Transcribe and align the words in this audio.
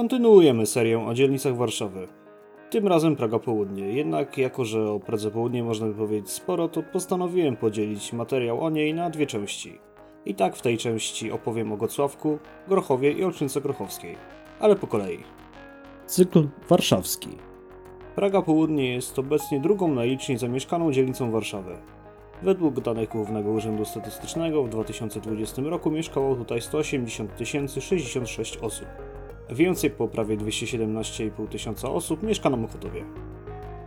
Kontynuujemy 0.00 0.66
serię 0.66 1.06
o 1.06 1.14
dzielnicach 1.14 1.56
Warszawy. 1.56 2.08
Tym 2.70 2.88
razem 2.88 3.16
Praga 3.16 3.38
Południe, 3.38 3.92
jednak 3.92 4.38
jako 4.38 4.64
że 4.64 4.90
o 4.90 5.00
Pradze 5.00 5.30
Południe 5.30 5.64
można 5.64 5.86
by 5.86 5.94
powiedzieć 5.94 6.30
sporo, 6.30 6.68
to 6.68 6.82
postanowiłem 6.82 7.56
podzielić 7.56 8.12
materiał 8.12 8.64
o 8.64 8.70
niej 8.70 8.94
na 8.94 9.10
dwie 9.10 9.26
części. 9.26 9.78
I 10.24 10.34
tak 10.34 10.56
w 10.56 10.62
tej 10.62 10.78
części 10.78 11.32
opowiem 11.32 11.72
o 11.72 11.76
Gocławku, 11.76 12.38
Grochowie 12.68 13.12
i 13.12 13.24
Olszynce 13.24 13.60
Grochowskiej, 13.60 14.16
ale 14.60 14.76
po 14.76 14.86
kolei. 14.86 15.18
Cykl 16.06 16.48
warszawski. 16.68 17.30
Praga 18.14 18.42
Południe 18.42 18.94
jest 18.94 19.18
obecnie 19.18 19.60
drugą 19.60 19.94
najliczniej 19.94 20.38
zamieszkaną 20.38 20.92
dzielnicą 20.92 21.30
Warszawy. 21.30 21.76
Według 22.42 22.80
danych 22.80 23.08
Głównego 23.08 23.50
Urzędu 23.50 23.84
Statystycznego 23.84 24.62
w 24.62 24.68
2020 24.68 25.62
roku 25.62 25.90
mieszkało 25.90 26.36
tutaj 26.36 26.60
180 26.60 27.30
066 27.80 28.56
osób. 28.56 28.86
Więcej 29.52 29.90
po 29.90 30.08
prawie 30.08 30.36
217,5 30.36 31.48
tysiąca 31.48 31.90
osób 31.90 32.22
mieszka 32.22 32.50
na 32.50 32.56
Mochotowie. 32.56 33.04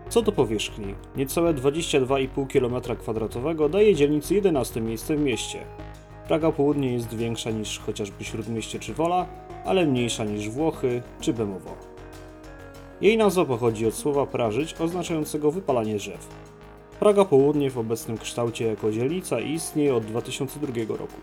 Co 0.09 0.21
do 0.21 0.31
powierzchni, 0.31 0.95
niecałe 1.15 1.53
22,5 1.53 2.47
km2 2.47 3.69
daje 3.69 3.95
dzielnicy 3.95 4.35
11 4.35 4.81
miejsce 4.81 5.15
w 5.15 5.19
mieście. 5.19 5.59
Praga 6.27 6.51
Południe 6.51 6.93
jest 6.93 7.13
większa 7.13 7.51
niż 7.51 7.79
chociażby 7.79 8.23
Śródmieście 8.23 8.79
czy 8.79 8.93
Wola, 8.93 9.25
ale 9.65 9.85
mniejsza 9.85 10.23
niż 10.23 10.49
Włochy 10.49 11.01
czy 11.21 11.33
Bemowo. 11.33 11.75
Jej 13.01 13.17
nazwa 13.17 13.45
pochodzi 13.45 13.87
od 13.87 13.93
słowa 13.93 14.25
prażyć 14.25 14.73
oznaczającego 14.81 15.51
wypalanie 15.51 15.95
drzew. 15.95 16.27
Praga 16.99 17.25
Południe 17.25 17.69
w 17.69 17.77
obecnym 17.77 18.17
kształcie 18.17 18.65
jako 18.65 18.91
dzielnica 18.91 19.39
istnieje 19.39 19.95
od 19.95 20.05
2002 20.05 20.67
roku. 20.89 21.21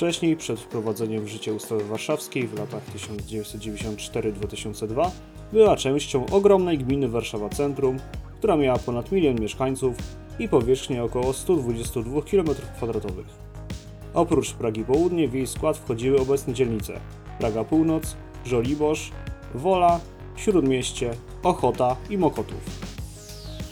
Wcześniej, 0.00 0.36
przed 0.36 0.60
wprowadzeniem 0.60 1.24
w 1.24 1.28
życie 1.28 1.54
ustawy 1.54 1.84
warszawskiej 1.84 2.48
w 2.48 2.58
latach 2.58 2.82
1994-2002, 2.96 5.10
była 5.52 5.76
częścią 5.76 6.26
ogromnej 6.26 6.78
gminy 6.78 7.08
Warszawa 7.08 7.48
Centrum, 7.48 7.98
która 8.38 8.56
miała 8.56 8.78
ponad 8.78 9.12
milion 9.12 9.40
mieszkańców 9.40 9.96
i 10.38 10.48
powierzchnię 10.48 11.04
około 11.04 11.32
122 11.32 12.20
km2. 12.20 13.12
Oprócz 14.14 14.52
Pragi 14.52 14.84
Południe 14.84 15.28
w 15.28 15.34
jej 15.34 15.46
skład 15.46 15.76
wchodziły 15.76 16.20
obecne 16.20 16.54
dzielnice 16.54 17.00
Praga 17.38 17.64
Północ, 17.64 18.16
Żoliborz, 18.44 19.10
Wola, 19.54 20.00
Śródmieście, 20.36 21.10
Ochota 21.42 21.96
i 22.10 22.18
Mokotów. 22.18 22.80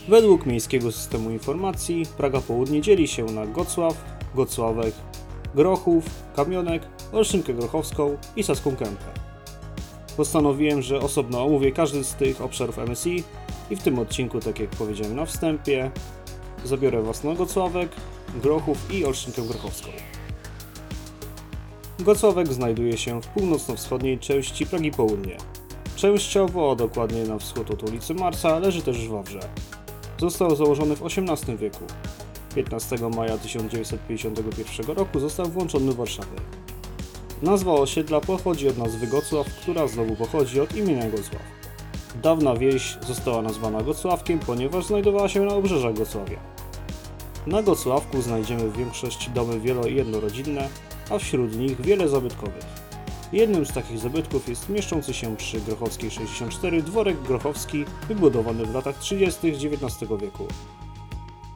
Według 0.09 0.47
Miejskiego 0.47 0.93
Systemu 0.93 1.31
Informacji 1.31 2.07
Praga 2.17 2.41
Południe 2.41 2.81
dzieli 2.81 3.09
się 3.09 3.25
na 3.25 3.47
Gocław, 3.47 4.05
Gocławek, 4.35 4.95
Grochów, 5.55 6.05
Kamionek, 6.37 6.83
Olszynkę 7.13 7.55
Grochowską 7.55 8.17
i 8.37 8.43
Saską 8.43 8.77
Kępę. 8.77 9.05
Postanowiłem, 10.17 10.83
że 10.83 11.01
osobno 11.01 11.45
omówię 11.45 11.73
każdy 11.73 12.05
z 12.05 12.15
tych 12.15 12.43
obszarów 12.43 12.79
MSI 12.79 13.25
i 13.71 13.77
w 13.77 13.83
tym 13.83 13.99
odcinku, 13.99 14.41
tak 14.41 14.59
jak 14.59 14.71
powiedziałem 14.71 15.17
na 15.17 15.27
wstępie, 15.27 15.91
zabiorę 16.65 17.03
własno 17.03 17.35
Gocławek, 17.35 17.91
Grochów 18.43 18.95
i 18.95 19.05
Olszynkę 19.05 19.43
Grochowską. 19.43 19.89
Gocławek 21.99 22.53
znajduje 22.53 22.97
się 22.97 23.23
w 23.23 23.27
północno-wschodniej 23.27 24.19
części 24.19 24.67
Pragi 24.67 24.91
Południe. 24.91 25.37
Częściowo, 25.97 26.77
dokładnie 26.77 27.25
na 27.25 27.39
wschód 27.39 27.71
od 27.71 27.83
ulicy 27.83 28.15
Marsa, 28.15 28.59
leży 28.59 28.83
też 28.83 29.09
w 29.09 29.11
Wawrze. 29.11 29.41
Został 30.19 30.57
założony 30.57 30.97
w 30.97 31.03
XVIII 31.07 31.57
wieku. 31.57 31.85
15 32.65 32.97
maja 33.17 33.39
1951 33.39 34.97
roku 34.97 35.21
został 35.21 35.47
włączony 35.47 35.87
do 35.87 35.93
Warszawy. 35.93 36.37
Nazwa 37.43 37.73
osiedla 37.73 38.21
pochodzi 38.21 38.69
od 38.69 38.79
nazwy 38.79 39.07
Gocław, 39.07 39.47
która 39.47 39.87
znowu 39.87 40.17
pochodzi 40.17 40.61
od 40.61 40.77
imienia 40.77 41.11
Gocław. 41.11 41.43
Dawna 42.23 42.57
wieś 42.57 42.99
została 43.07 43.43
nazwana 43.43 43.83
Gocławkiem, 43.83 44.39
ponieważ 44.39 44.87
znajdowała 44.87 45.29
się 45.29 45.41
na 45.41 45.55
obrzeżach 45.55 45.95
Gocławia. 45.95 46.39
Na 47.47 47.63
Gocławku 47.63 48.23
znajdziemy 48.23 48.69
w 48.69 48.77
większości 48.77 49.31
domy 49.31 49.61
wielo- 49.61 49.87
i 49.87 49.95
jednorodzinne, 49.95 50.69
a 51.11 51.19
wśród 51.19 51.57
nich 51.57 51.81
wiele 51.81 52.09
zabytkowych. 52.09 52.65
Jednym 53.33 53.67
z 53.67 53.73
takich 53.73 53.99
zabytków 53.99 54.49
jest 54.49 54.69
mieszczący 54.69 55.15
się 55.15 55.37
przy 55.37 55.61
Grochowskiej 55.61 56.11
64 56.11 56.83
dworek 56.83 57.23
grochowski, 57.23 57.85
wybudowany 58.09 58.67
w 58.67 58.75
latach 58.75 58.99
30. 58.99 59.49
XIX 59.49 60.11
wieku. 60.21 60.47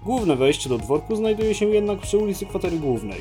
Główne 0.05 0.37
wejście 0.37 0.69
do 0.69 0.79
dworku 0.79 1.17
znajduje 1.17 1.55
się 1.55 1.67
jednak 1.67 1.99
przy 1.99 2.19
ulicy 2.19 2.47
Kwatery 2.47 2.79
Głównej. 2.79 3.21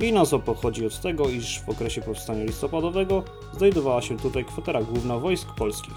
Jej 0.00 0.12
nazwa 0.12 0.38
pochodzi 0.38 0.86
od 0.86 1.00
tego, 1.00 1.28
iż 1.28 1.60
w 1.60 1.68
okresie 1.68 2.00
powstania 2.00 2.44
listopadowego 2.44 3.22
znajdowała 3.52 4.02
się 4.02 4.16
tutaj 4.16 4.44
kwatera 4.44 4.82
główna 4.82 5.18
wojsk 5.18 5.48
polskich. 5.54 5.94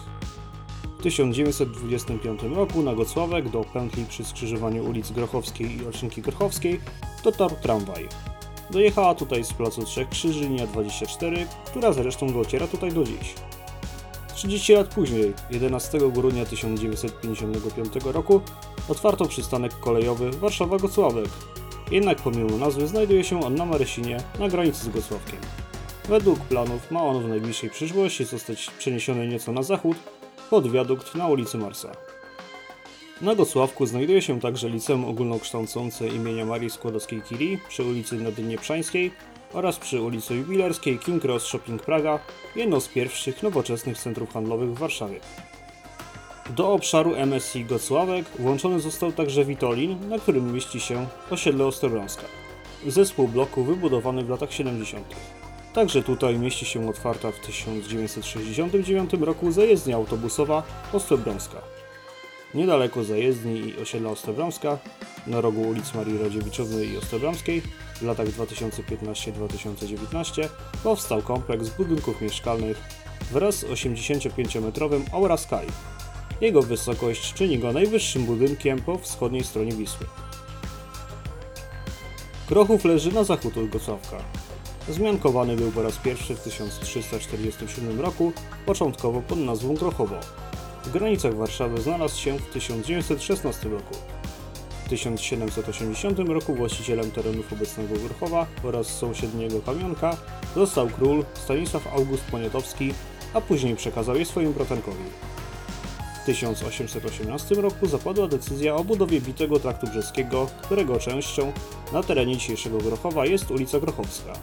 W 1.00 1.04
1925 1.04 2.42
roku 2.44 2.84
na 2.84 2.96
Gocławek 2.96 3.50
do 3.50 3.64
pętli 3.74 4.06
przy 4.06 4.26
skrzyżowaniu 4.26 4.90
ulic 4.90 5.12
Grochowskiej 5.12 5.78
i 5.78 5.86
Olszynki 5.86 6.22
Grochowskiej 6.22 6.80
dotarł 7.24 7.56
tramwaj. 7.62 8.08
Dojechała 8.72 9.16
tutaj 9.16 9.44
z 9.44 9.54
placu 9.54 9.84
Trzech 9.84 10.10
Krzyży 10.10 10.40
linia 10.40 10.68
24, 10.68 11.48
która 11.66 11.94
zresztą 11.94 12.34
dociera 12.34 12.68
tutaj 12.68 12.92
do 12.92 13.04
dziś. 13.04 13.34
30 14.36 14.74
lat 14.74 14.94
później, 14.94 15.34
11 15.52 16.00
grudnia 16.12 16.46
1955 16.46 18.06
roku, 18.06 18.42
otwarto 18.90 19.26
przystanek 19.26 19.80
kolejowy 19.80 20.32
Warszawa-Gocławek. 20.32 21.30
Jednak 21.92 22.18
pomimo 22.18 22.58
nazwy 22.58 22.88
znajduje 22.88 23.24
się 23.24 23.46
on 23.46 23.56
na 23.56 23.66
Marysinie, 23.66 24.18
na 24.40 24.48
granicy 24.48 24.84
z 24.84 24.90
Gocławkiem. 24.90 25.40
Według 26.08 26.40
planów 26.40 26.92
ma 26.92 27.02
on 27.02 27.24
w 27.24 27.28
najbliższej 27.28 27.70
przyszłości 27.70 28.26
zostać 28.26 28.70
przeniesiony 28.78 29.28
nieco 29.28 29.52
na 29.52 29.64
zachód, 29.64 29.98
pod 30.50 30.72
wiadukt 30.72 31.16
na 31.16 31.28
ulicy 31.28 31.58
Marsa. 31.58 31.92
Na 33.22 33.36
Gocławku 33.36 33.86
znajduje 33.86 34.22
się 34.22 34.40
także 34.40 34.70
liceum 34.70 35.06
ogólnokształcące 35.06 36.08
imienia 36.08 36.46
Marii 36.46 36.70
Skłodowskiej-Curie 36.70 37.58
przy 37.70 37.84
ulicy 37.84 38.16
Nadynie-Przańskiej 38.16 39.12
oraz 39.54 39.78
przy 39.78 40.02
ulicy 40.02 40.36
Jubilerskiej 40.36 41.00
King 41.00 41.26
Cross 41.26 41.44
Shopping 41.44 41.82
Praga, 41.82 42.20
jedno 42.56 42.82
z 42.82 42.88
pierwszych 42.88 43.44
nowoczesnych 43.44 43.98
centrów 43.98 44.34
handlowych 44.34 44.74
w 44.74 44.80
Warszawie. 44.80 45.20
Do 46.50 46.74
obszaru 46.74 47.16
MSI 47.26 47.66
Gocławek 47.66 48.26
włączony 48.40 48.80
został 48.80 49.12
także 49.12 49.46
Witolin, 49.46 50.10
na 50.10 50.20
którym 50.20 50.54
mieści 50.54 50.80
się 50.80 51.08
osiedle 51.30 51.66
Ostrobramska. 51.66 52.24
Zespół 52.88 53.28
bloku 53.28 53.64
wybudowany 53.64 54.24
w 54.24 54.30
latach 54.30 54.54
70. 54.54 55.16
Także 55.74 56.04
tutaj 56.04 56.40
mieści 56.40 56.66
się 56.66 56.90
otwarta 56.90 57.32
w 57.32 57.40
1969 57.40 59.14
roku 59.14 59.52
zajezdnia 59.52 59.96
autobusowa 59.96 60.64
Ostrobramska. 60.94 61.62
Niedaleko 62.54 63.04
zajezdni 63.04 63.60
i 63.60 63.78
osiedla 63.82 64.10
Ostrobramska, 64.10 64.78
na 65.28 65.42
rogu 65.42 65.62
ulic 65.62 65.94
Marii 65.94 66.18
Radziewiczowej 66.18 66.90
i 66.90 66.98
Ostrobramskiej 66.98 67.62
w 67.96 68.02
latach 68.02 68.28
2015-2019 68.28 70.48
powstał 70.84 71.22
kompleks 71.22 71.70
budynków 71.70 72.22
mieszkalnych 72.22 72.82
wraz 73.32 73.56
z 73.56 73.66
85-metrowym 73.66 75.02
Aura 75.12 75.38
Sky. 75.38 75.68
Jego 76.42 76.62
wysokość 76.62 77.34
czyni 77.34 77.60
go 77.60 77.74
najwyższym 77.74 78.26
budynkiem 78.26 78.82
po 78.82 78.98
wschodniej 78.98 79.44
stronie 79.44 79.72
Wisły. 79.72 80.06
Grochów 82.50 82.86
leży 82.86 83.12
na 83.12 83.24
zachód 83.24 83.58
od. 83.58 84.18
Zmiankowany 84.90 85.56
był 85.56 85.72
po 85.72 85.82
raz 85.82 85.98
pierwszy 85.98 86.36
w 86.36 86.40
1347 86.40 88.02
roku, 88.02 88.34
początkowo 88.66 89.22
pod 89.22 89.40
nazwą 89.40 89.74
Grochowo. 89.74 90.16
W 90.86 90.92
granicach 90.92 91.36
Warszawy 91.36 91.82
znalazł 91.82 92.20
się 92.20 92.40
w 92.40 92.46
1916 92.54 93.70
roku. 93.70 93.96
W 94.86 94.90
1780 94.90 96.20
roku 96.20 96.56
właścicielem 96.56 97.12
terenów 97.12 97.54
obecnego 97.54 97.96
Grochowa 97.96 98.48
oraz 98.64 98.88
sąsiedniego 98.88 99.62
Kamionka 99.62 100.18
został 100.56 100.88
król 100.88 101.26
Stanisław 101.34 101.88
August 101.88 102.24
Poniatowski, 102.24 102.94
a 103.34 103.42
później 103.42 103.76
przekazał 103.76 104.16
je 104.16 104.26
swoim 104.26 104.54
bratankowi. 104.54 105.04
W 106.28 106.30
1818 106.30 107.56
roku 107.56 107.88
zapadła 107.88 108.28
decyzja 108.28 108.76
o 108.76 108.84
budowie 108.84 109.22
bitego 109.22 109.60
traktu 109.60 109.88
brzeskiego, 109.88 110.48
którego 110.62 111.00
częścią 111.00 111.52
na 111.94 112.04
terenie 112.04 112.38
dzisiejszego 112.38 112.78
Grochowa 112.78 113.26
jest 113.26 113.52
ulica 113.52 113.80
Grochowska. 113.80 114.34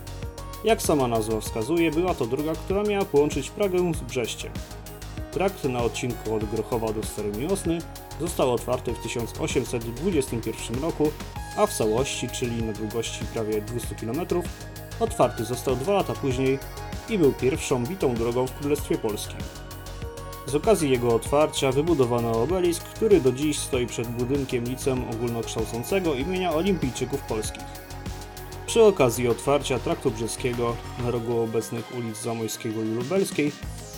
Jak 0.65 0.83
sama 0.83 1.09
nazwa 1.09 1.41
wskazuje, 1.41 1.91
była 1.91 2.15
to 2.15 2.27
droga, 2.27 2.53
która 2.53 2.83
miała 2.83 3.05
połączyć 3.05 3.51
Pragę 3.51 3.93
z 3.95 4.01
Brześciem. 4.01 4.53
Trakt 5.33 5.65
na 5.65 5.83
odcinku 5.83 6.35
od 6.35 6.45
Grochowa 6.45 6.93
do 6.93 7.03
Starej 7.03 7.33
Miłosny 7.33 7.79
został 8.21 8.53
otwarty 8.53 8.95
w 8.95 8.99
1821 8.99 10.83
roku, 10.83 11.11
a 11.57 11.67
w 11.67 11.75
całości, 11.75 12.29
czyli 12.29 12.63
na 12.63 12.73
długości 12.73 13.25
prawie 13.35 13.61
200 13.63 13.95
km, 13.95 14.21
otwarty 15.01 15.45
został 15.45 15.77
dwa 15.77 15.93
lata 15.93 16.13
później 16.13 16.59
i 17.09 17.19
był 17.19 17.33
pierwszą 17.33 17.87
bitą 17.87 18.15
drogą 18.15 18.47
w 18.47 18.59
Królestwie 18.59 18.99
Polskim. 18.99 19.64
Z 20.47 20.55
okazji 20.55 20.91
jego 20.91 21.15
otwarcia 21.15 21.73
wybudowano 21.73 22.43
obelisk, 22.43 22.85
który 22.85 23.21
do 23.21 23.33
dziś 23.33 23.59
stoi 23.59 23.87
przed 23.87 24.09
budynkiem 24.09 24.65
liceum 24.65 25.05
ogólnokształcącego 25.11 26.15
imienia 26.15 26.53
olimpijczyków 26.53 27.21
polskich. 27.21 27.65
Przy 28.67 28.83
okazji 28.83 29.29
otwarcia 29.29 29.79
traktu 29.79 30.11
brzeskiego 30.11 30.77
na 31.05 31.11
rogu 31.11 31.41
obecnych 31.41 31.97
ulic 31.99 32.23
Zamojskiego 32.23 32.83
i 32.83 32.89
Lubelskiej 32.89 33.53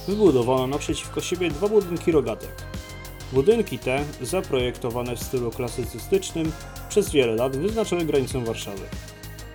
wybudowano 0.08 0.66
naprzeciwko 0.66 1.20
siebie 1.20 1.50
dwa 1.50 1.68
budynki 1.68 2.12
rogatek. 2.12 2.50
Budynki 3.32 3.78
te, 3.78 4.04
zaprojektowane 4.22 5.16
w 5.16 5.22
stylu 5.22 5.50
klasycystycznym, 5.50 6.52
przez 6.88 7.10
wiele 7.10 7.34
lat 7.34 7.56
wyznaczały 7.56 8.04
granicę 8.04 8.44
Warszawy. 8.44 8.82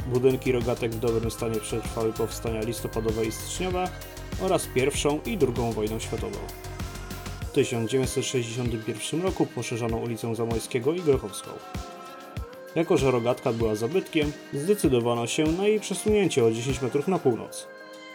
Budynki 0.08 0.52
rogatek 0.52 0.92
w 0.92 1.00
dobrym 1.00 1.32
stanie 1.32 1.60
przetrwały 1.60 2.14
powstania 2.14 2.62
listopadowe 2.62 3.26
i 3.26 3.32
styczniowe 3.32 3.90
oraz 4.42 4.68
I 4.76 5.30
i 5.30 5.38
II 5.42 5.74
wojnę 5.74 6.00
światową. 6.00 6.38
W 7.52 7.54
1961 7.54 9.22
roku 9.22 9.46
poszerzano 9.46 9.98
ulicę 9.98 10.36
Zamojskiego 10.36 10.94
i 10.94 11.02
Grochowską. 11.02 11.52
Jako, 12.76 12.98
że 12.98 13.12
rogatka 13.12 13.54
była 13.54 13.76
zabytkiem, 13.76 14.32
zdecydowano 14.54 15.28
się 15.28 15.44
na 15.44 15.68
jej 15.68 15.80
przesunięcie 15.80 16.46
o 16.46 16.52
10 16.52 16.82
metrów 16.82 17.08
na 17.08 17.20
północ. 17.20 17.68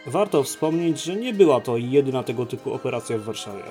Warto 0.07 0.43
wspomnieć, 0.43 1.03
że 1.03 1.15
nie 1.15 1.33
była 1.33 1.61
to 1.61 1.77
jedyna 1.77 2.23
tego 2.23 2.45
typu 2.45 2.73
operacja 2.73 3.17
w 3.17 3.21
Warszawie. 3.21 3.63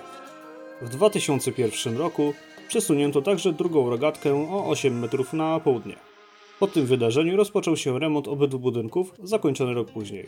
W 0.83 0.89
2001 0.89 1.97
roku 1.97 2.35
przesunięto 2.69 3.23
także 3.23 3.53
drugą 3.53 3.91
rogatkę 3.91 4.35
o 4.51 4.67
8 4.67 4.99
metrów 4.99 5.33
na 5.33 5.61
południe. 5.61 5.97
Po 6.61 6.67
tym 6.67 6.87
wydarzeniu 6.87 7.37
rozpoczął 7.37 7.77
się 7.77 7.99
remont 7.99 8.29
obydwu 8.29 8.59
budynków, 8.59 9.15
zakończony 9.23 9.75
rok 9.75 9.91
później. 9.91 10.27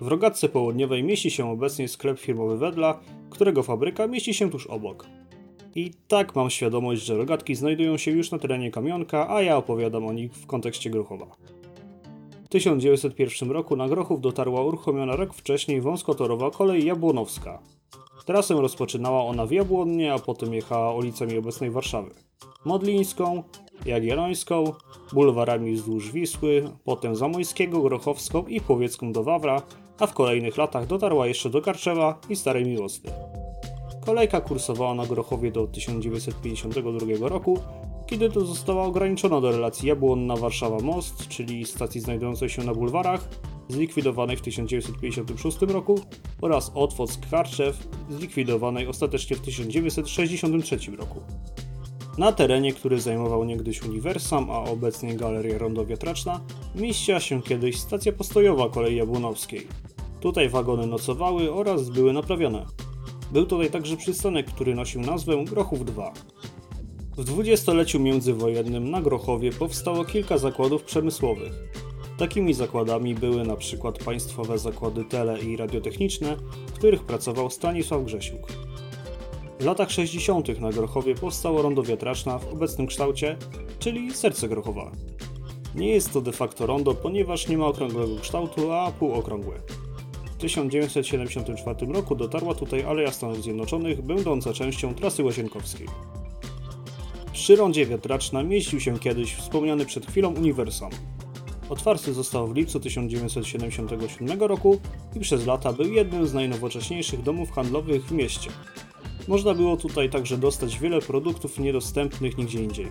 W 0.00 0.06
rogatce 0.06 0.48
południowej 0.48 1.04
mieści 1.04 1.30
się 1.30 1.50
obecnie 1.50 1.88
sklep 1.88 2.18
firmowy 2.18 2.58
Wedla, 2.58 3.00
którego 3.30 3.62
fabryka 3.62 4.06
mieści 4.06 4.34
się 4.34 4.50
tuż 4.50 4.66
obok. 4.66 5.06
I 5.74 5.90
tak 6.08 6.36
mam 6.36 6.50
świadomość, 6.50 7.02
że 7.02 7.16
rogatki 7.16 7.54
znajdują 7.54 7.96
się 7.96 8.10
już 8.10 8.30
na 8.30 8.38
terenie 8.38 8.70
kamionka, 8.70 9.30
a 9.30 9.42
ja 9.42 9.56
opowiadam 9.56 10.06
o 10.06 10.12
nich 10.12 10.32
w 10.32 10.46
kontekście 10.46 10.90
Grochowa. 10.90 11.26
W 12.44 12.48
1901 12.48 13.50
roku 13.50 13.76
na 13.76 13.88
Grochów 13.88 14.20
dotarła 14.20 14.62
uruchomiona 14.64 15.16
rok 15.16 15.34
wcześniej 15.34 15.80
wąskotorowa 15.80 16.50
kolej 16.50 16.84
jabłonowska. 16.84 17.62
Trasę 18.24 18.54
rozpoczynała 18.54 19.24
ona 19.24 19.46
w 19.46 19.50
Jabłonnie, 19.50 20.12
a 20.12 20.18
potem 20.18 20.54
jechała 20.54 20.94
ulicami 20.94 21.38
obecnej 21.38 21.70
Warszawy. 21.70 22.10
Modlińską, 22.64 23.42
Jagiellońską, 23.86 24.72
bulwarami 25.12 25.72
wzdłuż 25.72 26.12
Wisły, 26.12 26.70
potem 26.84 27.16
Zamojskiego, 27.16 27.80
Grochowską 27.82 28.46
i 28.46 28.60
Płowiecką 28.60 29.12
do 29.12 29.22
Wawra, 29.22 29.62
a 30.02 30.06
w 30.06 30.14
kolejnych 30.14 30.56
latach 30.56 30.86
dotarła 30.86 31.26
jeszcze 31.26 31.50
do 31.50 31.62
Karczewa 31.62 32.18
i 32.28 32.36
Starej 32.36 32.64
Miłosny. 32.64 33.10
Kolejka 34.06 34.40
kursowała 34.40 34.94
na 34.94 35.06
Grochowie 35.06 35.52
do 35.52 35.66
1952 35.66 37.28
roku, 37.28 37.58
kiedy 38.06 38.30
to 38.30 38.40
została 38.40 38.84
ograniczona 38.84 39.40
do 39.40 39.52
relacji 39.52 39.88
Jabłonna-Warszawa-Most, 39.88 41.28
czyli 41.28 41.66
stacji 41.66 42.00
znajdującej 42.00 42.48
się 42.48 42.64
na 42.64 42.74
bulwarach, 42.74 43.28
zlikwidowanej 43.68 44.36
w 44.36 44.42
1956 44.42 45.62
roku, 45.62 46.00
oraz 46.40 46.72
Otwock-Karczew, 46.74 47.72
zlikwidowanej 48.10 48.86
ostatecznie 48.86 49.36
w 49.36 49.40
1963 49.40 50.78
roku. 50.96 51.20
Na 52.18 52.32
terenie, 52.32 52.72
który 52.72 53.00
zajmował 53.00 53.44
niegdyś 53.44 53.82
Uniwersam, 53.82 54.50
a 54.50 54.58
obecnie 54.58 55.14
Galeria 55.16 55.58
Rondo-Wiatraczna, 55.58 56.40
mieściła 56.74 57.20
się 57.20 57.42
kiedyś 57.42 57.78
stacja 57.78 58.12
postojowa 58.12 58.68
kolei 58.68 58.96
jabłonowskiej. 58.96 59.66
Tutaj 60.22 60.48
wagony 60.48 60.86
nocowały 60.86 61.52
oraz 61.52 61.90
były 61.90 62.12
naprawione. 62.12 62.66
Był 63.32 63.46
tutaj 63.46 63.70
także 63.70 63.96
przystanek, 63.96 64.46
który 64.46 64.74
nosił 64.74 65.00
nazwę 65.00 65.44
Grochów 65.44 65.84
2. 65.84 66.12
W 67.16 67.24
dwudziestoleciu 67.24 68.00
międzywojennym 68.00 68.90
na 68.90 69.02
Grochowie 69.02 69.52
powstało 69.52 70.04
kilka 70.04 70.38
zakładów 70.38 70.82
przemysłowych. 70.82 71.52
Takimi 72.18 72.54
zakładami 72.54 73.14
były 73.14 73.44
na 73.44 73.56
przykład 73.56 73.98
państwowe 73.98 74.58
zakłady 74.58 75.04
tele 75.04 75.40
i 75.40 75.56
radiotechniczne, 75.56 76.36
w 76.66 76.72
których 76.72 77.02
pracował 77.02 77.50
Stanisław 77.50 78.04
Grzesiuk. 78.04 78.52
W 79.60 79.64
latach 79.64 79.90
60. 79.90 80.60
na 80.60 80.70
Grochowie 80.70 81.14
powstało 81.14 81.62
rondo 81.62 81.82
wiatraczna 81.82 82.38
w 82.38 82.52
obecnym 82.52 82.86
kształcie, 82.86 83.36
czyli 83.78 84.14
serce 84.14 84.48
Grochowa. 84.48 84.92
Nie 85.74 85.88
jest 85.88 86.12
to 86.12 86.20
de 86.20 86.32
facto 86.32 86.66
rondo, 86.66 86.94
ponieważ 86.94 87.48
nie 87.48 87.58
ma 87.58 87.66
okrągłego 87.66 88.16
kształtu, 88.16 88.72
a 88.72 88.90
półokrągłe. 88.90 89.81
W 90.42 90.44
1974 90.44 91.92
roku 91.92 92.14
dotarła 92.14 92.54
tutaj 92.54 92.82
Aleja 92.82 93.12
Stanów 93.12 93.42
Zjednoczonych, 93.42 94.02
będąca 94.02 94.52
częścią 94.52 94.94
trasy 94.94 95.24
łazienkowskiej. 95.24 95.86
Przy 97.32 97.56
rondzie 97.56 97.86
wiatraczna 97.86 98.42
mieścił 98.42 98.80
się 98.80 98.98
kiedyś 98.98 99.34
wspomniany 99.34 99.86
przed 99.86 100.06
chwilą 100.06 100.34
Uniwersam. 100.34 100.90
Otwarty 101.68 102.12
został 102.12 102.48
w 102.48 102.56
lipcu 102.56 102.80
1977 102.80 104.40
roku 104.40 104.80
i 105.16 105.20
przez 105.20 105.46
lata 105.46 105.72
był 105.72 105.92
jednym 105.92 106.26
z 106.26 106.34
najnowocześniejszych 106.34 107.22
domów 107.22 107.52
handlowych 107.52 108.04
w 108.06 108.12
mieście. 108.12 108.50
Można 109.28 109.54
było 109.54 109.76
tutaj 109.76 110.10
także 110.10 110.38
dostać 110.38 110.78
wiele 110.78 111.00
produktów 111.00 111.58
niedostępnych 111.58 112.38
nigdzie 112.38 112.62
indziej. 112.62 112.86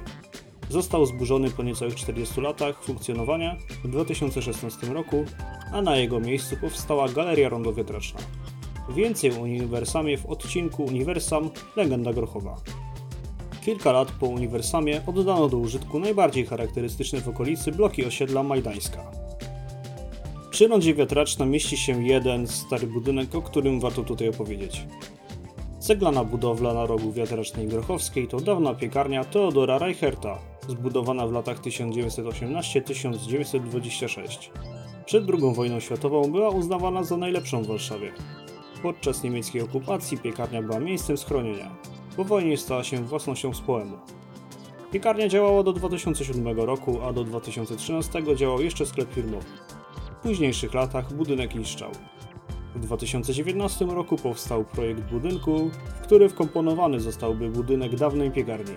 Został 0.71 1.06
zburzony 1.06 1.50
po 1.50 1.63
niecałych 1.63 1.95
40 1.95 2.41
latach 2.41 2.83
funkcjonowania 2.83 3.57
w 3.83 3.88
2016 3.88 4.88
roku, 4.88 5.25
a 5.73 5.81
na 5.81 5.97
jego 5.97 6.19
miejscu 6.19 6.57
powstała 6.62 7.09
Galeria 7.09 7.50
Rondo-Wiatraczna. 7.50 8.19
Więcej 8.89 9.31
o 9.31 9.39
Uniwersamie 9.39 10.18
w 10.18 10.25
odcinku 10.25 10.83
Uniwersam 10.83 11.50
Legenda 11.75 12.13
Grochowa. 12.13 12.56
Kilka 13.65 13.91
lat 13.91 14.12
po 14.12 14.27
Uniwersamie 14.27 15.01
oddano 15.07 15.50
do 15.50 15.57
użytku 15.57 16.00
najbardziej 16.00 16.45
charakterystyczne 16.45 17.21
w 17.21 17.27
okolicy 17.27 17.71
bloki 17.71 18.06
osiedla 18.06 18.44
Majdańska. 18.44 19.12
Przy 20.51 20.68
rondzie 20.68 20.94
wiatraczna 20.94 21.45
mieści 21.45 21.77
się 21.77 22.07
jeden 22.07 22.47
stary 22.47 22.88
budynek, 22.88 23.35
o 23.35 23.41
którym 23.41 23.79
warto 23.79 24.03
tutaj 24.03 24.29
opowiedzieć. 24.29 24.85
Ceglana 25.79 26.23
budowla 26.23 26.73
na 26.73 26.85
rogu 26.85 27.12
wiatracznej 27.12 27.68
Grochowskiej 27.68 28.27
to 28.27 28.39
dawna 28.39 28.73
piekarnia 28.73 29.23
Teodora 29.23 29.77
Reicherta, 29.77 30.50
zbudowana 30.71 31.27
w 31.27 31.31
latach 31.31 31.62
1918-1926. 31.62 34.50
Przed 35.06 35.23
II 35.29 35.53
wojną 35.53 35.79
światową 35.79 36.31
była 36.31 36.50
uznawana 36.50 37.03
za 37.03 37.18
najlepszą 37.18 37.63
w 37.63 37.68
Warszawie. 37.68 38.12
Podczas 38.83 39.23
niemieckiej 39.23 39.62
okupacji 39.62 40.18
piekarnia 40.18 40.62
była 40.62 40.79
miejscem 40.79 41.18
schronienia. 41.18 41.75
Po 42.15 42.23
wojnie 42.23 42.57
stała 42.57 42.83
się 42.83 43.03
własnością 43.03 43.53
społemu. 43.53 43.97
Piekarnia 44.91 45.27
działała 45.27 45.63
do 45.63 45.73
2007 45.73 46.59
roku, 46.59 47.01
a 47.01 47.13
do 47.13 47.23
2013 47.23 48.23
działał 48.35 48.62
jeszcze 48.62 48.85
sklep 48.85 49.13
firmowy. 49.13 49.45
W 50.19 50.23
późniejszych 50.23 50.73
latach 50.73 51.13
budynek 51.13 51.56
niszczał. 51.56 51.91
W 52.75 52.79
2019 52.79 53.85
roku 53.85 54.18
powstał 54.18 54.65
projekt 54.65 55.01
budynku, 55.01 55.69
w 55.69 56.01
który 56.01 56.29
wkomponowany 56.29 56.99
zostałby 56.99 57.49
budynek 57.49 57.95
dawnej 57.95 58.31
piekarni. 58.31 58.75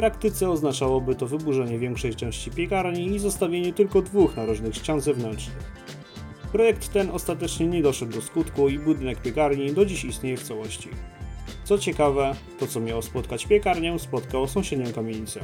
Praktyce 0.00 0.50
oznaczałoby 0.50 1.14
to 1.14 1.26
wyburzenie 1.26 1.78
większej 1.78 2.14
części 2.14 2.50
piekarni 2.50 3.06
i 3.06 3.18
zostawienie 3.18 3.72
tylko 3.72 4.02
dwóch 4.02 4.36
narożnych 4.36 4.76
ścian 4.76 5.00
zewnętrznych. 5.00 5.72
Projekt 6.52 6.92
ten 6.92 7.10
ostatecznie 7.10 7.66
nie 7.66 7.82
doszedł 7.82 8.12
do 8.12 8.22
skutku 8.22 8.68
i 8.68 8.78
budynek 8.78 9.22
piekarni 9.22 9.72
do 9.72 9.84
dziś 9.84 10.04
istnieje 10.04 10.36
w 10.36 10.42
całości. 10.42 10.88
Co 11.64 11.78
ciekawe, 11.78 12.34
to 12.58 12.66
co 12.66 12.80
miało 12.80 13.02
spotkać 13.02 13.46
piekarnię, 13.46 13.98
spotkało 13.98 14.48
sąsiednią 14.48 14.92
kamienicę. 14.92 15.40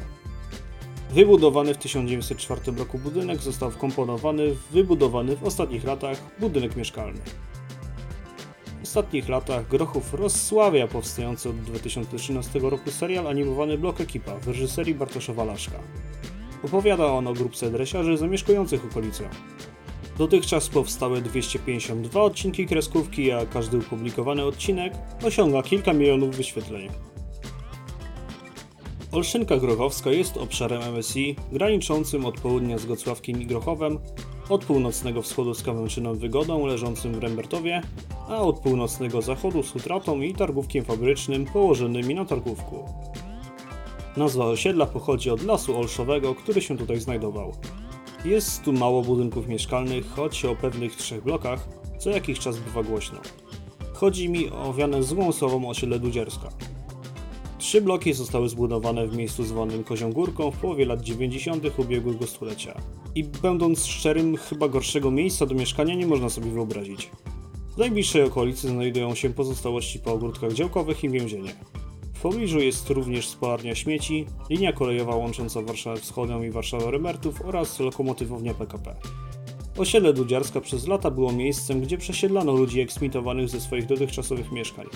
Wybudowany 1.10 1.74
w 1.74 1.78
1904 1.78 2.60
roku 2.78 2.98
budynek 2.98 3.38
został 3.38 3.70
wkomponowany 3.70 4.54
w 4.54 4.68
wybudowany 4.72 5.36
w 5.36 5.44
ostatnich 5.44 5.84
latach 5.84 6.22
budynek 6.40 6.76
mieszkalny. 6.76 7.20
Ostatnich 8.86 9.28
latach 9.28 9.68
Grochów 9.68 10.14
rozsławia 10.14 10.86
powstający 10.88 11.48
od 11.48 11.56
2013 11.56 12.58
roku 12.58 12.90
serial 12.90 13.26
animowany 13.26 13.78
Blok 13.78 14.00
Ekipa 14.00 14.34
w 14.34 14.48
reżyserii 14.48 14.94
Bartosza 14.94 15.32
Walaszka. 15.32 15.78
Opowiada 16.62 17.06
on 17.06 17.26
o 17.26 17.32
grupce 17.32 17.70
dresiarzy 17.70 18.16
zamieszkujących 18.16 18.84
okolice. 18.84 19.28
Dotychczas 20.18 20.68
powstały 20.68 21.22
252 21.22 22.22
odcinki 22.22 22.66
kreskówki, 22.66 23.32
a 23.32 23.46
każdy 23.46 23.78
opublikowany 23.78 24.44
odcinek 24.44 24.92
osiąga 25.24 25.62
kilka 25.62 25.92
milionów 25.92 26.36
wyświetleń. 26.36 26.88
Olszynka 29.12 29.56
Grochowska 29.56 30.10
jest 30.10 30.36
obszarem 30.36 30.98
MSI 30.98 31.36
graniczącym 31.52 32.26
od 32.26 32.40
południa 32.40 32.78
z 32.78 32.86
Gocławkiem 32.86 33.42
i 33.42 33.46
Grochowem, 33.46 33.98
od 34.48 34.64
północnego 34.64 35.22
wschodu 35.22 35.54
z 35.54 35.62
Kawęczyną 35.62 36.14
Wygodą 36.14 36.66
leżącym 36.66 37.12
w 37.12 37.18
Rembertowie, 37.18 37.82
a 38.28 38.36
od 38.36 38.58
północnego 38.58 39.22
zachodu 39.22 39.62
z 39.62 39.76
Utratą 39.76 40.20
i 40.20 40.34
targówkiem 40.34 40.84
fabrycznym 40.84 41.44
położonymi 41.44 42.14
na 42.14 42.24
targówku. 42.24 42.84
Nazwa 44.16 44.44
osiedla 44.44 44.86
pochodzi 44.86 45.30
od 45.30 45.42
lasu 45.42 45.78
olszowego, 45.78 46.34
który 46.34 46.60
się 46.60 46.76
tutaj 46.76 47.00
znajdował. 47.00 47.52
Jest 48.24 48.62
tu 48.62 48.72
mało 48.72 49.02
budynków 49.02 49.48
mieszkalnych, 49.48 50.10
choć 50.10 50.44
o 50.44 50.56
pewnych 50.56 50.96
trzech 50.96 51.22
blokach 51.22 51.68
co 51.98 52.10
jakiś 52.10 52.38
czas 52.38 52.58
bywa 52.58 52.82
głośno. 52.82 53.18
Chodzi 53.92 54.28
mi 54.28 54.50
o 54.50 54.62
owiane 54.62 55.02
złą 55.02 55.32
słową 55.32 55.68
osiedle 55.68 55.98
Dudzierska. 55.98 56.48
Trzy 57.58 57.80
bloki 57.80 58.12
zostały 58.12 58.48
zbudowane 58.48 59.06
w 59.06 59.16
miejscu 59.16 59.44
zwanym 59.44 59.84
Kozią 59.84 60.12
Górką 60.12 60.50
w 60.50 60.56
połowie 60.56 60.86
lat 60.86 61.02
90. 61.02 61.78
ubiegłego 61.78 62.26
stulecia. 62.26 62.80
I 63.14 63.24
będąc 63.24 63.86
szczerym, 63.86 64.36
chyba 64.36 64.68
gorszego 64.68 65.10
miejsca 65.10 65.46
do 65.46 65.54
mieszkania 65.54 65.94
nie 65.94 66.06
można 66.06 66.28
sobie 66.30 66.50
wyobrazić. 66.50 67.10
W 67.74 67.78
najbliższej 67.78 68.22
okolicy 68.22 68.68
znajdują 68.68 69.14
się 69.14 69.30
pozostałości 69.30 69.98
po 69.98 70.12
ogródkach 70.12 70.52
działkowych 70.52 71.04
i 71.04 71.08
więzienie. 71.08 71.50
W 72.14 72.20
pobliżu 72.20 72.58
jest 72.58 72.90
również 72.90 73.28
spalarnia 73.28 73.74
śmieci, 73.74 74.26
linia 74.50 74.72
kolejowa 74.72 75.16
łącząca 75.16 75.62
Warszawę 75.62 76.00
Wschodnią 76.00 76.42
i 76.42 76.50
Warszawę 76.50 76.90
Remertów 76.90 77.42
oraz 77.44 77.80
lokomotywownia 77.80 78.54
PKP. 78.54 78.96
Osiedle 79.78 80.12
Dudziarska 80.12 80.60
przez 80.60 80.86
lata 80.86 81.10
było 81.10 81.32
miejscem, 81.32 81.80
gdzie 81.80 81.98
przesiedlano 81.98 82.52
ludzi 82.52 82.80
eksmitowanych 82.80 83.48
ze 83.48 83.60
swoich 83.60 83.86
dotychczasowych 83.86 84.52
mieszkań. 84.52 84.86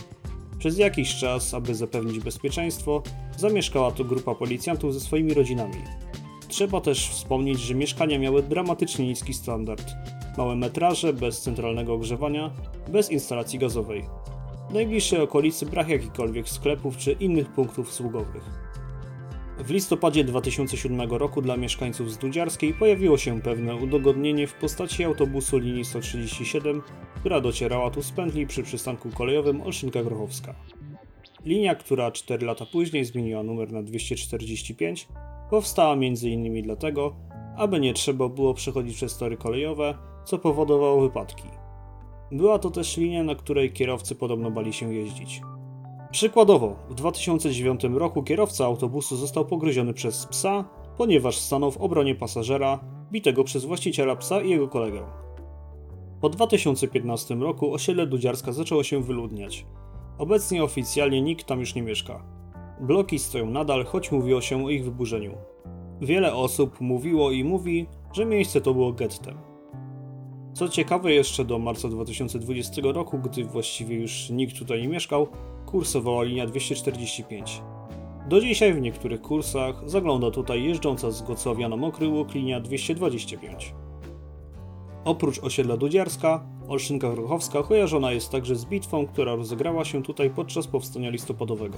Przez 0.60 0.78
jakiś 0.78 1.16
czas, 1.16 1.54
aby 1.54 1.74
zapewnić 1.74 2.18
bezpieczeństwo, 2.18 3.02
zamieszkała 3.36 3.90
tu 3.90 4.04
grupa 4.04 4.34
policjantów 4.34 4.94
ze 4.94 5.00
swoimi 5.00 5.34
rodzinami. 5.34 5.74
Trzeba 6.48 6.80
też 6.80 7.08
wspomnieć, 7.08 7.60
że 7.60 7.74
mieszkania 7.74 8.18
miały 8.18 8.42
dramatycznie 8.42 9.06
niski 9.06 9.34
standard. 9.34 9.92
Małe 10.38 10.56
metraże, 10.56 11.12
bez 11.12 11.40
centralnego 11.40 11.94
ogrzewania, 11.94 12.50
bez 12.88 13.10
instalacji 13.10 13.58
gazowej. 13.58 14.04
W 14.70 14.74
najbliższej 14.74 15.20
okolicy 15.20 15.66
brak 15.66 15.88
jakichkolwiek 15.88 16.48
sklepów 16.48 16.96
czy 16.96 17.12
innych 17.12 17.52
punktów 17.52 17.88
usługowych. 17.88 18.69
W 19.64 19.70
listopadzie 19.70 20.24
2007 20.24 21.10
roku 21.10 21.42
dla 21.42 21.56
mieszkańców 21.56 22.12
z 22.12 22.18
Dudziarskiej 22.18 22.74
pojawiło 22.74 23.18
się 23.18 23.40
pewne 23.40 23.76
udogodnienie 23.76 24.46
w 24.46 24.54
postaci 24.54 25.04
autobusu 25.04 25.58
linii 25.58 25.84
137, 25.84 26.82
która 27.16 27.40
docierała 27.40 27.90
tu 27.90 28.02
z 28.02 28.10
pętli 28.10 28.46
przy 28.46 28.62
przystanku 28.62 29.10
kolejowym 29.10 29.60
Olszynka-Grochowska. 29.60 30.54
Linia, 31.44 31.74
która 31.74 32.10
4 32.10 32.46
lata 32.46 32.66
później 32.66 33.04
zmieniła 33.04 33.42
numer 33.42 33.72
na 33.72 33.82
245, 33.82 35.08
powstała 35.50 35.92
m.in. 35.92 36.62
dlatego, 36.62 37.16
aby 37.56 37.80
nie 37.80 37.94
trzeba 37.94 38.28
było 38.28 38.54
przechodzić 38.54 38.96
przez 38.96 39.18
tory 39.18 39.36
kolejowe, 39.36 39.94
co 40.24 40.38
powodowało 40.38 41.00
wypadki. 41.00 41.48
Była 42.32 42.58
to 42.58 42.70
też 42.70 42.96
linia, 42.96 43.24
na 43.24 43.34
której 43.34 43.72
kierowcy 43.72 44.14
podobno 44.14 44.50
bali 44.50 44.72
się 44.72 44.94
jeździć. 44.94 45.40
Przykładowo, 46.10 46.76
w 46.88 46.94
2009 46.94 47.80
roku 47.92 48.22
kierowca 48.22 48.64
autobusu 48.64 49.16
został 49.16 49.44
pogryziony 49.44 49.94
przez 49.94 50.26
psa, 50.26 50.64
ponieważ 50.96 51.36
stanął 51.36 51.70
w 51.70 51.76
obronie 51.76 52.14
pasażera, 52.14 52.80
bitego 53.12 53.44
przez 53.44 53.64
właściciela 53.64 54.16
psa 54.16 54.40
i 54.40 54.50
jego 54.50 54.68
kolegę. 54.68 55.02
Po 56.20 56.28
2015 56.28 57.34
roku 57.34 57.74
osiedle 57.74 58.06
Dudziarska 58.06 58.52
zaczęło 58.52 58.82
się 58.82 59.02
wyludniać. 59.02 59.66
Obecnie 60.18 60.64
oficjalnie 60.64 61.22
nikt 61.22 61.46
tam 61.46 61.60
już 61.60 61.74
nie 61.74 61.82
mieszka. 61.82 62.24
Bloki 62.80 63.18
stoją 63.18 63.46
nadal, 63.46 63.84
choć 63.84 64.12
mówiło 64.12 64.40
się 64.40 64.64
o 64.64 64.70
ich 64.70 64.84
wyburzeniu. 64.84 65.32
Wiele 66.00 66.34
osób 66.34 66.80
mówiło 66.80 67.30
i 67.30 67.44
mówi, 67.44 67.86
że 68.12 68.24
miejsce 68.24 68.60
to 68.60 68.74
było 68.74 68.92
gettem. 68.92 69.38
Co 70.52 70.68
ciekawe, 70.68 71.12
jeszcze 71.12 71.44
do 71.44 71.58
marca 71.58 71.88
2020 71.88 72.82
roku, 72.84 73.18
gdy 73.18 73.44
właściwie 73.44 73.96
już 73.96 74.30
nikt 74.30 74.58
tutaj 74.58 74.82
nie 74.82 74.88
mieszkał, 74.88 75.26
kursowała 75.70 76.22
linia 76.22 76.46
245. 76.46 77.62
Do 78.28 78.40
dzisiaj 78.40 78.74
w 78.74 78.80
niektórych 78.80 79.20
kursach 79.20 79.82
zagląda 79.86 80.30
tutaj 80.30 80.64
jeżdżąca 80.64 81.10
z 81.10 81.22
Gocowia 81.22 81.68
na 81.68 81.76
Mokry 81.76 82.08
Łuk 82.08 82.34
linia 82.34 82.60
225. 82.60 83.74
Oprócz 85.04 85.38
osiedla 85.38 85.76
Dudziarska, 85.76 86.46
Olszynka 86.68 87.10
Grochowska 87.10 87.62
kojarzona 87.62 88.12
jest 88.12 88.30
także 88.30 88.56
z 88.56 88.64
bitwą, 88.64 89.06
która 89.06 89.34
rozegrała 89.34 89.84
się 89.84 90.02
tutaj 90.02 90.30
podczas 90.30 90.66
powstania 90.66 91.10
listopadowego. 91.10 91.76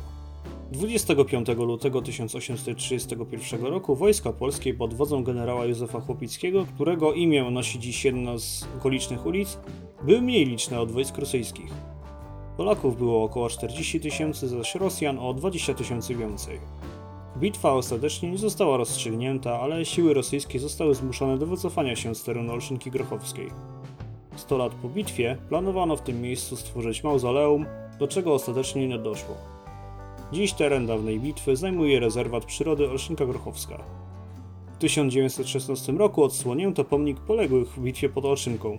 25 0.73 1.49
lutego 1.49 2.03
1831 2.03 3.65
roku 3.65 3.97
wojska 3.97 4.33
polskie 4.33 4.75
pod 4.75 4.95
wodzą 4.95 5.25
generała 5.25 5.65
Józefa 5.65 6.01
Chłopickiego, 6.01 6.67
którego 6.75 7.13
imię 7.13 7.51
nosi 7.51 7.79
dziś 7.79 8.05
jedna 8.05 8.39
z 8.39 8.69
okolicznych 8.79 9.27
ulic, 9.27 9.59
były 10.03 10.23
mniej 10.23 10.47
liczne 10.47 10.81
od 10.81 10.93
wojsk 10.93 11.19
rosyjskich. 11.19 11.92
Polaków 12.63 12.99
było 12.99 13.25
około 13.25 13.49
40 13.49 14.01
tysięcy, 14.01 14.49
zaś 14.49 14.75
Rosjan 14.75 15.19
o 15.19 15.35
20 15.35 15.75
tysięcy 15.75 16.15
więcej. 16.15 16.61
Bitwa 17.37 17.73
ostatecznie 17.73 18.31
nie 18.31 18.39
została 18.39 18.77
rozstrzygnięta, 18.77 19.61
ale 19.61 19.85
siły 19.85 20.15
rosyjskie 20.15 20.59
zostały 20.59 20.95
zmuszone 20.95 21.39
do 21.39 21.47
wycofania 21.47 21.97
się 21.97 22.15
z 22.15 22.23
terenu 22.23 22.53
Olszynki 22.53 22.91
Grochowskiej. 22.91 23.51
100 24.37 24.57
lat 24.57 24.75
po 24.75 24.89
bitwie 24.89 25.37
planowano 25.49 25.97
w 25.97 26.03
tym 26.03 26.21
miejscu 26.21 26.57
stworzyć 26.57 27.05
mauzoleum, 27.05 27.67
do 27.99 28.09
czego 28.09 28.35
ostatecznie 28.35 28.89
nie 28.89 28.99
doszło. 28.99 29.35
Dziś 30.33 30.53
teren 30.53 30.87
dawnej 30.87 31.21
bitwy 31.21 31.57
zajmuje 31.57 32.01
rezerwat 32.01 32.45
przyrody 32.45 32.91
Olszynka 32.91 33.27
Grochowska. 33.27 33.85
W 34.75 34.79
1916 34.79 35.93
roku 35.93 36.25
odsłonięto 36.25 36.85
pomnik 36.85 37.21
poległych 37.21 37.69
w 37.69 37.81
bitwie 37.81 38.09
pod 38.09 38.25
Olszynką. 38.25 38.79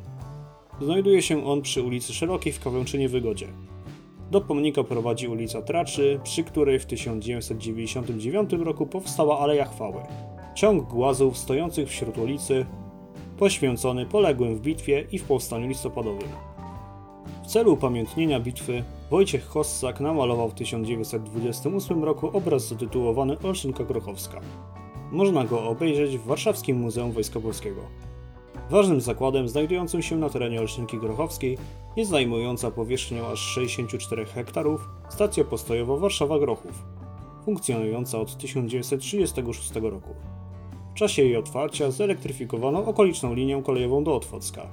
Znajduje 0.81 1.21
się 1.21 1.45
on 1.45 1.61
przy 1.61 1.81
ulicy 1.81 2.13
Szerokiej 2.13 2.53
w 2.53 2.59
Kawęczynie 2.59 3.09
Wygodzie. 3.09 3.47
Do 4.33 4.41
pomnika 4.41 4.83
prowadzi 4.83 5.27
ulica 5.27 5.61
Traczy, 5.61 6.19
przy 6.23 6.43
której 6.43 6.79
w 6.79 6.85
1999 6.85 8.53
roku 8.53 8.85
powstała 8.85 9.39
Aleja 9.39 9.65
Chwały. 9.65 10.01
Ciąg 10.55 10.89
głazów 10.89 11.37
stojących 11.37 11.89
wśród 11.89 12.17
ulicy, 12.17 12.65
poświęcony 13.37 14.05
poległym 14.05 14.55
w 14.55 14.61
bitwie 14.61 15.07
i 15.11 15.19
w 15.19 15.23
powstaniu 15.23 15.67
listopadowym. 15.67 16.29
W 17.43 17.47
celu 17.47 17.73
upamiętnienia 17.73 18.39
bitwy 18.39 18.83
Wojciech 19.09 19.45
Hossak 19.45 19.99
namalował 19.99 20.49
w 20.49 20.53
1928 20.53 22.03
roku 22.03 22.29
obraz 22.37 22.67
zatytułowany 22.67 23.39
Olszynka 23.39 23.83
Grochowska. 23.83 24.41
Można 25.11 25.45
go 25.45 25.63
obejrzeć 25.63 26.17
w 26.17 26.25
Warszawskim 26.25 26.79
Muzeum 26.79 27.11
Wojska 27.11 27.39
Polskiego. 27.39 27.81
Ważnym 28.69 29.01
zakładem 29.01 29.49
znajdującym 29.49 30.01
się 30.01 30.15
na 30.15 30.29
terenie 30.29 30.59
Olszynki 30.59 30.97
Grochowskiej 30.97 31.57
jest 31.95 32.11
zajmująca 32.11 32.71
powierzchnią 32.71 33.27
aż 33.27 33.39
64 33.39 34.25
hektarów 34.25 34.89
stacja 35.09 35.43
postojowa 35.43 35.97
Warszawa 35.97 36.39
Grochów, 36.39 36.83
funkcjonująca 37.45 38.19
od 38.19 38.37
1936 38.37 39.71
roku. 39.75 40.09
W 40.91 40.93
czasie 40.93 41.21
jej 41.21 41.37
otwarcia 41.37 41.91
zelektryfikowano 41.91 42.85
okoliczną 42.85 43.33
linię 43.33 43.61
kolejową 43.65 44.03
do 44.03 44.15
Otwocka. 44.15 44.67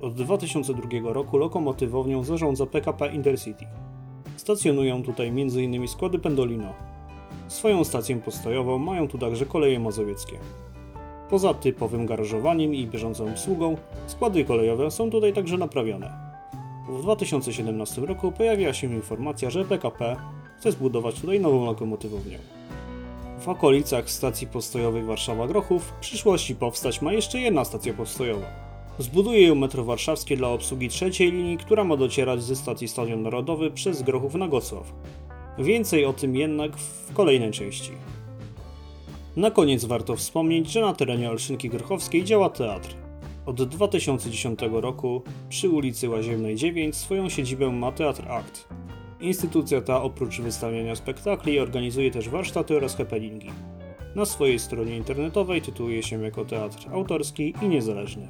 Od 0.00 0.14
2002 0.14 1.12
roku 1.12 1.38
lokomotywownią 1.38 2.24
zarządza 2.24 2.66
PKP 2.66 3.08
Intercity. 3.14 3.66
Stacjonują 4.36 5.02
tutaj 5.02 5.28
m.in. 5.28 5.88
składy 5.88 6.18
Pendolino. 6.18 6.72
Swoją 7.48 7.84
stację 7.84 8.16
postojową 8.16 8.78
mają 8.78 9.08
tu 9.08 9.18
także 9.18 9.46
koleje 9.46 9.80
mazowieckie. 9.80 10.38
Poza 11.30 11.54
typowym 11.54 12.06
garażowaniem 12.06 12.74
i 12.74 12.86
bieżącą 12.86 13.30
obsługą, 13.30 13.76
składy 14.06 14.44
kolejowe 14.44 14.90
są 14.90 15.10
tutaj 15.10 15.32
także 15.32 15.58
naprawione. 15.58 16.12
W 16.88 17.02
2017 17.02 18.00
roku 18.00 18.32
pojawiła 18.32 18.72
się 18.72 18.86
informacja, 18.86 19.50
że 19.50 19.64
PKP 19.64 20.16
chce 20.58 20.72
zbudować 20.72 21.20
tutaj 21.20 21.40
nową 21.40 21.64
lokomotywownię. 21.64 22.38
W 23.40 23.48
okolicach 23.48 24.10
stacji 24.10 24.46
postojowej 24.46 25.02
Warszawa-Grochów 25.02 25.78
w 25.78 25.92
przyszłości 26.00 26.54
powstać 26.54 27.02
ma 27.02 27.12
jeszcze 27.12 27.40
jedna 27.40 27.64
stacja 27.64 27.94
postojowa. 27.94 28.46
Zbuduje 28.98 29.46
ją 29.46 29.54
metro 29.54 29.84
warszawskie 29.84 30.36
dla 30.36 30.48
obsługi 30.48 30.88
trzeciej 30.88 31.32
linii, 31.32 31.58
która 31.58 31.84
ma 31.84 31.96
docierać 31.96 32.42
ze 32.42 32.56
stacji 32.56 32.88
Stadion 32.88 33.22
Narodowy 33.22 33.70
przez 33.70 34.02
Grochów 34.02 34.34
na 34.34 34.48
Gocław. 34.48 34.92
Więcej 35.58 36.04
o 36.04 36.12
tym 36.12 36.36
jednak 36.36 36.76
w 36.76 37.12
kolejnej 37.14 37.50
części. 37.50 37.92
Na 39.36 39.50
koniec 39.50 39.84
warto 39.84 40.16
wspomnieć, 40.16 40.72
że 40.72 40.80
na 40.80 40.94
terenie 40.94 41.30
Olszynki 41.30 41.68
Grochowskiej 41.68 42.24
działa 42.24 42.50
teatr. 42.50 42.94
Od 43.46 43.62
2010 43.62 44.60
roku 44.72 45.22
przy 45.48 45.70
ulicy 45.70 46.08
Łaziennej 46.08 46.56
9 46.56 46.96
swoją 46.96 47.28
siedzibę 47.28 47.72
ma 47.72 47.92
Teatr 47.92 48.28
Akt. 48.28 48.68
Instytucja 49.20 49.80
ta 49.80 50.02
oprócz 50.02 50.40
wystawiania 50.40 50.96
spektakli 50.96 51.60
organizuje 51.60 52.10
też 52.10 52.28
warsztaty 52.28 52.76
oraz 52.76 52.96
happeningi. 52.96 53.50
Na 54.14 54.24
swojej 54.24 54.58
stronie 54.58 54.96
internetowej 54.96 55.62
tytułuje 55.62 56.02
się 56.02 56.22
jako 56.22 56.44
teatr 56.44 56.88
autorski 56.92 57.54
i 57.62 57.68
niezależny. 57.68 58.28